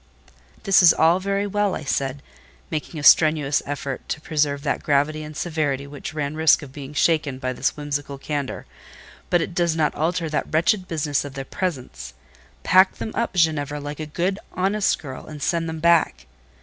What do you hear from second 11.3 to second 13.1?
the presents. Pack